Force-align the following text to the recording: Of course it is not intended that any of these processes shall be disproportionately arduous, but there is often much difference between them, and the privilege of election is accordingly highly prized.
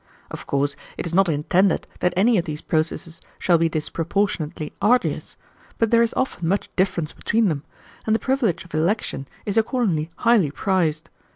Of 0.31 0.47
course 0.47 0.75
it 0.97 1.05
is 1.05 1.13
not 1.13 1.29
intended 1.29 1.85
that 1.99 2.15
any 2.17 2.39
of 2.39 2.45
these 2.45 2.61
processes 2.63 3.21
shall 3.37 3.59
be 3.59 3.69
disproportionately 3.69 4.73
arduous, 4.81 5.37
but 5.77 5.91
there 5.91 6.01
is 6.01 6.15
often 6.15 6.47
much 6.49 6.75
difference 6.75 7.13
between 7.13 7.49
them, 7.49 7.63
and 8.07 8.15
the 8.15 8.19
privilege 8.19 8.65
of 8.65 8.73
election 8.73 9.27
is 9.45 9.57
accordingly 9.57 10.09
highly 10.15 10.49
prized. 10.49 11.11